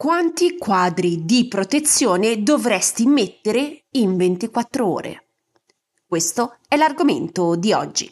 Quanti 0.00 0.56
quadri 0.56 1.26
di 1.26 1.46
protezione 1.46 2.42
dovresti 2.42 3.04
mettere 3.04 3.82
in 3.90 4.16
24 4.16 4.90
ore? 4.90 5.24
Questo 6.06 6.54
è 6.66 6.76
l'argomento 6.76 7.54
di 7.54 7.74
oggi. 7.74 8.10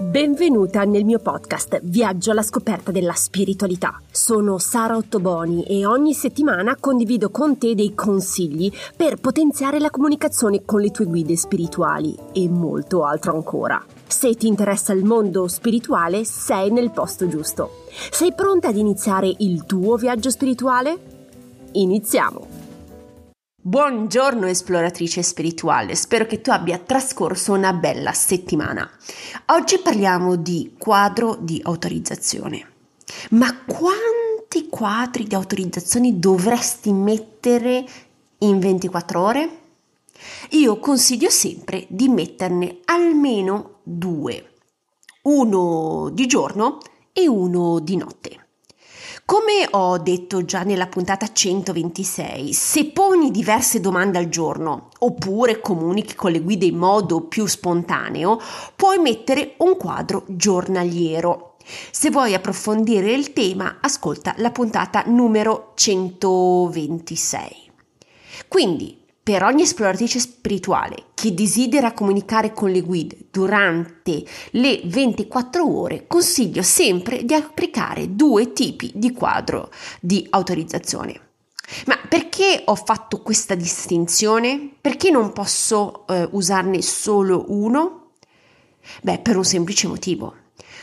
Benvenuta 0.00 0.84
nel 0.84 1.06
mio 1.06 1.18
podcast 1.18 1.80
Viaggio 1.84 2.32
alla 2.32 2.42
scoperta 2.42 2.92
della 2.92 3.14
spiritualità. 3.14 3.98
Sono 4.10 4.58
Sara 4.58 4.98
Ottoboni 4.98 5.64
e 5.64 5.86
ogni 5.86 6.12
settimana 6.12 6.76
condivido 6.76 7.30
con 7.30 7.56
te 7.56 7.74
dei 7.74 7.94
consigli 7.94 8.70
per 8.94 9.16
potenziare 9.16 9.78
la 9.78 9.88
comunicazione 9.88 10.66
con 10.66 10.82
le 10.82 10.90
tue 10.90 11.06
guide 11.06 11.38
spirituali 11.38 12.14
e 12.34 12.50
molto 12.50 13.02
altro 13.02 13.32
ancora. 13.32 13.82
Se 14.06 14.34
ti 14.34 14.46
interessa 14.46 14.92
il 14.92 15.04
mondo 15.04 15.48
spirituale, 15.48 16.24
sei 16.24 16.70
nel 16.70 16.90
posto 16.90 17.26
giusto. 17.26 17.84
Sei 18.10 18.34
pronta 18.34 18.68
ad 18.68 18.76
iniziare 18.76 19.34
il 19.38 19.64
tuo 19.66 19.96
viaggio 19.96 20.30
spirituale? 20.30 20.98
Iniziamo! 21.72 22.46
Buongiorno 23.66 24.46
esploratrice 24.46 25.22
spirituale, 25.22 25.94
spero 25.94 26.26
che 26.26 26.42
tu 26.42 26.50
abbia 26.50 26.76
trascorso 26.76 27.54
una 27.54 27.72
bella 27.72 28.12
settimana. 28.12 28.88
Oggi 29.46 29.78
parliamo 29.78 30.36
di 30.36 30.74
quadro 30.76 31.38
di 31.40 31.62
autorizzazione. 31.64 32.66
Ma 33.30 33.56
quanti 33.64 34.68
quadri 34.68 35.24
di 35.24 35.34
autorizzazione 35.34 36.18
dovresti 36.18 36.92
mettere 36.92 37.86
in 38.40 38.58
24 38.58 39.20
ore? 39.22 39.58
Io 40.50 40.78
consiglio 40.78 41.30
sempre 41.30 41.86
di 41.88 42.08
metterne 42.08 42.80
almeno 42.84 43.80
due, 43.82 44.52
uno 45.22 46.10
di 46.12 46.26
giorno 46.26 46.78
e 47.12 47.28
uno 47.28 47.78
di 47.80 47.96
notte. 47.96 48.38
Come 49.26 49.66
ho 49.70 49.96
detto 49.96 50.44
già 50.44 50.64
nella 50.64 50.86
puntata 50.86 51.32
126, 51.32 52.52
se 52.52 52.90
poni 52.90 53.30
diverse 53.30 53.80
domande 53.80 54.18
al 54.18 54.28
giorno 54.28 54.88
oppure 54.98 55.60
comunichi 55.60 56.14
con 56.14 56.30
le 56.30 56.40
guide 56.40 56.66
in 56.66 56.76
modo 56.76 57.22
più 57.22 57.46
spontaneo, 57.46 58.38
puoi 58.76 58.98
mettere 58.98 59.54
un 59.58 59.78
quadro 59.78 60.24
giornaliero. 60.26 61.56
Se 61.90 62.10
vuoi 62.10 62.34
approfondire 62.34 63.12
il 63.12 63.32
tema, 63.32 63.78
ascolta 63.80 64.34
la 64.36 64.50
puntata 64.50 65.04
numero 65.06 65.72
126. 65.74 67.70
Quindi, 68.46 69.03
per 69.24 69.42
ogni 69.42 69.62
esploratrice 69.62 70.20
spirituale 70.20 71.06
che 71.14 71.32
desidera 71.32 71.94
comunicare 71.94 72.52
con 72.52 72.70
le 72.70 72.82
guide 72.82 73.16
durante 73.30 74.22
le 74.50 74.82
24 74.84 75.66
ore, 75.66 76.06
consiglio 76.06 76.62
sempre 76.62 77.24
di 77.24 77.32
applicare 77.32 78.14
due 78.14 78.52
tipi 78.52 78.92
di 78.94 79.12
quadro 79.12 79.70
di 79.98 80.26
autorizzazione. 80.28 81.20
Ma 81.86 81.98
perché 82.06 82.64
ho 82.66 82.74
fatto 82.74 83.22
questa 83.22 83.54
distinzione? 83.54 84.70
Perché 84.78 85.10
non 85.10 85.32
posso 85.32 86.06
eh, 86.06 86.28
usarne 86.32 86.82
solo 86.82 87.46
uno? 87.48 88.10
Beh, 89.00 89.20
per 89.20 89.38
un 89.38 89.44
semplice 89.44 89.88
motivo. 89.88 90.34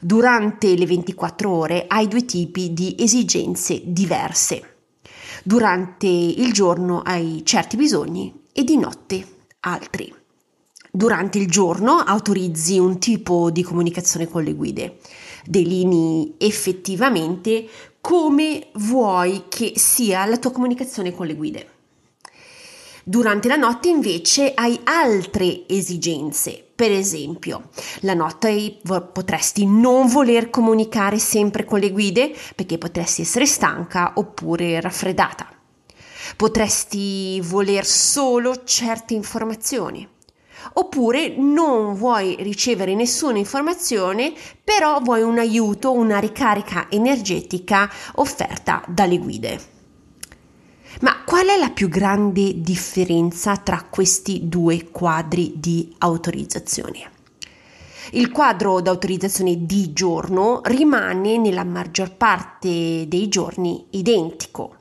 Durante 0.00 0.76
le 0.76 0.86
24 0.86 1.48
ore 1.48 1.84
hai 1.86 2.08
due 2.08 2.24
tipi 2.24 2.72
di 2.72 2.96
esigenze 2.98 3.80
diverse. 3.84 4.73
Durante 5.46 6.06
il 6.06 6.54
giorno 6.54 7.02
hai 7.02 7.42
certi 7.44 7.76
bisogni 7.76 8.44
e 8.50 8.64
di 8.64 8.78
notte 8.78 9.42
altri. 9.60 10.10
Durante 10.90 11.36
il 11.36 11.50
giorno 11.50 11.98
autorizzi 11.98 12.78
un 12.78 12.98
tipo 12.98 13.50
di 13.50 13.62
comunicazione 13.62 14.26
con 14.26 14.42
le 14.42 14.54
guide, 14.54 15.00
delinei 15.44 16.36
effettivamente 16.38 17.68
come 18.00 18.68
vuoi 18.76 19.44
che 19.50 19.74
sia 19.76 20.24
la 20.24 20.38
tua 20.38 20.50
comunicazione 20.50 21.12
con 21.12 21.26
le 21.26 21.34
guide. 21.34 21.68
Durante 23.04 23.46
la 23.46 23.56
notte 23.56 23.88
invece 23.88 24.54
hai 24.54 24.80
altre 24.84 25.68
esigenze, 25.68 26.63
per 26.84 26.92
esempio, 26.92 27.70
la 28.00 28.12
notte 28.12 28.78
potresti 29.10 29.64
non 29.64 30.06
voler 30.06 30.50
comunicare 30.50 31.18
sempre 31.18 31.64
con 31.64 31.78
le 31.78 31.90
guide 31.90 32.36
perché 32.54 32.76
potresti 32.76 33.22
essere 33.22 33.46
stanca 33.46 34.12
oppure 34.16 34.82
raffreddata. 34.82 35.48
Potresti 36.36 37.40
voler 37.40 37.86
solo 37.86 38.64
certe 38.64 39.14
informazioni. 39.14 40.06
Oppure 40.74 41.34
non 41.38 41.94
vuoi 41.94 42.36
ricevere 42.40 42.94
nessuna 42.94 43.38
informazione, 43.38 44.34
però 44.62 45.00
vuoi 45.00 45.22
un 45.22 45.38
aiuto, 45.38 45.90
una 45.90 46.18
ricarica 46.18 46.88
energetica 46.90 47.90
offerta 48.16 48.84
dalle 48.86 49.16
guide. 49.16 49.73
Ma 51.00 51.22
qual 51.24 51.46
è 51.46 51.58
la 51.58 51.70
più 51.70 51.88
grande 51.88 52.60
differenza 52.60 53.56
tra 53.56 53.84
questi 53.88 54.48
due 54.48 54.90
quadri 54.90 55.54
di 55.56 55.92
autorizzazione? 55.98 57.10
Il 58.12 58.30
quadro 58.30 58.80
d'autorizzazione 58.80 59.66
di 59.66 59.92
giorno 59.92 60.60
rimane 60.64 61.38
nella 61.38 61.64
maggior 61.64 62.14
parte 62.14 63.06
dei 63.08 63.28
giorni 63.28 63.86
identico. 63.90 64.76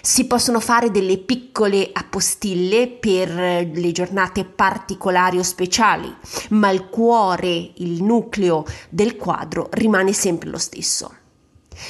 Si 0.00 0.26
possono 0.26 0.58
fare 0.58 0.90
delle 0.90 1.18
piccole 1.18 1.90
appostille 1.92 2.88
per 2.88 3.28
le 3.30 3.92
giornate 3.92 4.44
particolari 4.44 5.38
o 5.38 5.42
speciali, 5.42 6.12
ma 6.50 6.70
il 6.70 6.88
cuore, 6.88 7.72
il 7.76 8.02
nucleo 8.02 8.64
del 8.88 9.16
quadro 9.16 9.68
rimane 9.72 10.12
sempre 10.14 10.48
lo 10.48 10.58
stesso. 10.58 11.14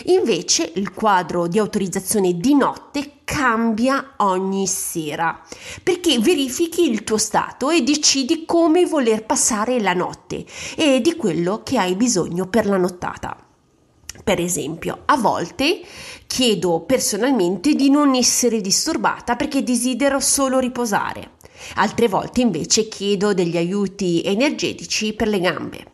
Invece 0.06 0.72
il 0.74 0.92
quadro 0.92 1.46
di 1.46 1.58
autorizzazione 1.58 2.34
di 2.34 2.54
notte 2.54 3.20
cambia 3.24 4.14
ogni 4.18 4.66
sera 4.66 5.40
perché 5.82 6.18
verifichi 6.18 6.90
il 6.90 7.04
tuo 7.04 7.18
stato 7.18 7.70
e 7.70 7.82
decidi 7.82 8.44
come 8.44 8.84
voler 8.84 9.24
passare 9.24 9.80
la 9.80 9.94
notte 9.94 10.44
e 10.76 11.00
di 11.00 11.16
quello 11.16 11.62
che 11.62 11.78
hai 11.78 11.94
bisogno 11.94 12.46
per 12.46 12.66
la 12.66 12.76
nottata. 12.76 13.36
Per 14.22 14.38
esempio, 14.38 15.02
a 15.06 15.16
volte 15.16 15.80
chiedo 16.26 16.80
personalmente 16.80 17.74
di 17.74 17.90
non 17.90 18.14
essere 18.14 18.60
disturbata 18.60 19.36
perché 19.36 19.62
desidero 19.62 20.20
solo 20.20 20.58
riposare. 20.58 21.32
Altre 21.76 22.08
volte 22.08 22.40
invece 22.40 22.88
chiedo 22.88 23.34
degli 23.34 23.56
aiuti 23.56 24.22
energetici 24.22 25.14
per 25.14 25.28
le 25.28 25.40
gambe 25.40 25.91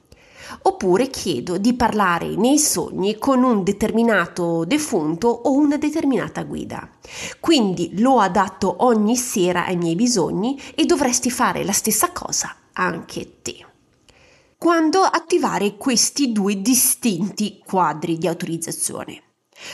oppure 0.63 1.09
chiedo 1.09 1.59
di 1.59 1.75
parlare 1.75 2.37
nei 2.37 2.59
sogni 2.59 3.19
con 3.19 3.43
un 3.43 3.63
determinato 3.63 4.65
defunto 4.65 5.29
o 5.29 5.53
una 5.53 5.77
determinata 5.77 6.43
guida. 6.43 6.89
Quindi 7.41 8.01
lo 8.01 8.21
adatto 8.21 8.77
ogni 8.85 9.17
sera 9.17 9.67
ai 9.67 9.77
miei 9.77 9.95
bisogni 9.95 10.61
e 10.75 10.85
dovresti 10.85 11.31
fare 11.31 11.65
la 11.65 11.73
stessa 11.73 12.13
cosa 12.13 12.55
anche 12.73 13.41
te. 13.43 13.67
Quando 14.57 15.03
attivare 15.03 15.77
questi 15.77 16.33
due 16.33 16.61
distinti 16.61 17.63
quadri 17.65 18.19
di 18.19 18.27
autorizzazione? 18.27 19.23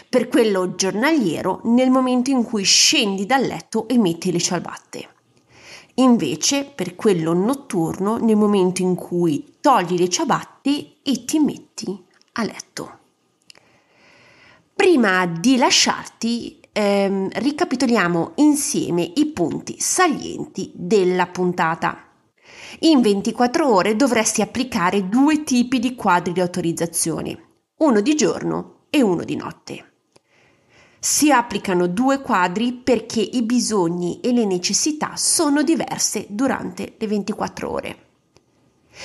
Per 0.09 0.29
quello 0.29 0.75
giornaliero 0.75 1.61
nel 1.65 1.91
momento 1.91 2.31
in 2.31 2.43
cui 2.43 2.65
scendi 2.65 3.27
dal 3.27 3.43
letto 3.43 3.87
e 3.89 3.99
metti 3.99 4.33
le 4.33 4.41
ciabatte 4.41 5.09
invece 5.97 6.65
per 6.65 6.97
quello 6.97 7.33
notturno 7.33 8.17
nel 8.17 8.37
momento 8.37 8.83
in 8.83 8.95
cui 8.95 9.57
togli 9.61 9.97
le 9.99 10.09
ciabatte 10.09 10.97
e 11.03 11.25
ti 11.25 11.39
metti 11.39 12.05
a 12.33 12.45
letto. 12.45 12.99
Prima 14.75 15.27
di 15.27 15.57
lasciarti, 15.57 16.61
ehm, 16.73 17.29
ricapitoliamo 17.33 18.33
insieme 18.37 19.13
i 19.15 19.27
punti 19.27 19.77
salienti 19.79 20.73
della 20.75 21.27
puntata. 21.27 22.09
In 22.81 23.01
24 23.01 23.73
ore 23.73 23.95
dovresti 23.95 24.43
applicare 24.43 25.09
due 25.09 25.45
tipi 25.45 25.79
di 25.79 25.95
quadri 25.95 26.33
di 26.33 26.41
autorizzazione, 26.41 27.39
uno 27.79 28.01
di 28.01 28.15
giorno 28.15 28.87
e 28.91 29.01
uno 29.01 29.23
di 29.23 29.37
notte 29.37 29.94
si 31.05 31.31
applicano 31.31 31.87
due 31.87 32.23
quadri 32.23 32.73
perché 32.73 33.21
i 33.21 33.43
bisogni 33.43 34.21
e 34.21 34.33
le 34.33 34.47
necessità 34.47 35.17
sono 35.17 35.63
diverse 35.63 36.25
durante 36.31 36.95
le 36.97 37.07
24 37.07 37.71
ore. 37.71 37.97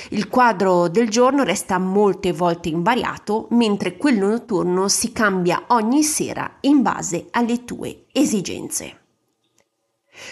Il 0.08 0.30
quadro 0.30 0.88
del 0.88 1.10
giorno 1.10 1.42
resta 1.42 1.76
molte 1.76 2.32
volte 2.32 2.70
invariato, 2.70 3.48
mentre 3.50 3.98
quello 3.98 4.28
notturno 4.28 4.88
si 4.88 5.12
cambia 5.12 5.64
ogni 5.68 6.02
sera 6.02 6.50
in 6.60 6.80
base 6.80 7.26
alle 7.32 7.66
tue 7.66 8.06
esigenze. 8.12 8.99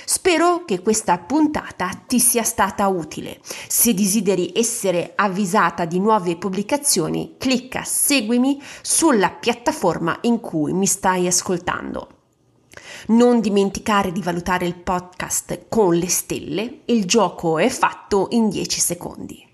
Spero 0.04 0.64
che 0.64 0.80
questa 0.80 1.18
puntata 1.18 1.90
ti 2.06 2.20
sia 2.20 2.42
stata 2.42 2.88
utile. 2.88 3.40
Se 3.68 3.94
desideri 3.94 4.52
essere 4.54 5.12
avvisata 5.14 5.84
di 5.84 5.98
nuove 5.98 6.36
pubblicazioni, 6.36 7.34
clicca 7.38 7.84
seguimi 7.84 8.60
sulla 8.82 9.30
piattaforma 9.30 10.18
in 10.22 10.40
cui 10.40 10.72
mi 10.72 10.86
stai 10.86 11.26
ascoltando. 11.26 12.08
Non 13.08 13.40
dimenticare 13.40 14.12
di 14.12 14.22
valutare 14.22 14.66
il 14.66 14.76
podcast 14.76 15.66
con 15.68 15.94
le 15.94 16.08
stelle, 16.08 16.80
il 16.86 17.04
gioco 17.04 17.58
è 17.58 17.68
fatto 17.68 18.28
in 18.30 18.48
10 18.48 18.80
secondi. 18.80 19.46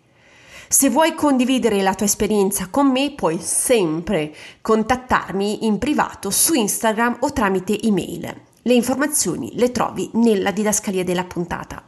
Se 0.69 0.89
vuoi 0.89 1.15
condividere 1.15 1.83
la 1.83 1.95
tua 1.95 2.07
esperienza 2.07 2.69
con 2.69 2.91
me, 2.91 3.13
puoi 3.13 3.39
sempre 3.39 4.35
contattarmi 4.61 5.67
in 5.67 5.79
privato 5.79 6.31
su 6.31 6.55
Instagram 6.55 7.19
o 7.21 7.33
tramite 7.33 7.81
email. 7.81 8.53
Le 8.67 8.73
informazioni 8.73 9.53
le 9.57 9.71
trovi 9.73 10.09
nella 10.15 10.51
didascalia 10.51 11.05
della 11.05 11.25
puntata. 11.25 11.87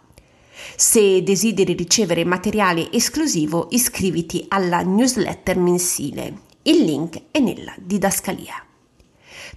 Se 0.76 1.22
desideri 1.22 1.72
ricevere 1.72 2.22
materiale 2.26 2.92
esclusivo, 2.92 3.68
iscriviti 3.70 4.44
alla 4.48 4.82
newsletter 4.82 5.56
mensile. 5.56 6.40
Il 6.62 6.84
link 6.84 7.22
è 7.30 7.38
nella 7.38 7.72
didascalia. 7.78 8.62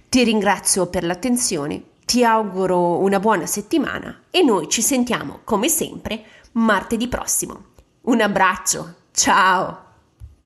Ti 0.08 0.24
ringrazio 0.24 0.86
per 0.86 1.04
l'attenzione, 1.04 1.82
ti 2.06 2.24
auguro 2.24 2.98
una 3.00 3.20
buona 3.20 3.44
settimana 3.44 4.22
e 4.30 4.40
noi 4.42 4.70
ci 4.70 4.80
sentiamo 4.80 5.40
come 5.44 5.68
sempre 5.68 6.24
martedì 6.52 7.06
prossimo. 7.06 7.64
Un 8.04 8.22
abbraccio, 8.22 8.94
ciao! 9.12 9.89